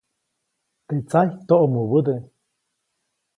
[0.87, 2.15] Teʼ tsajy toʼmubäde.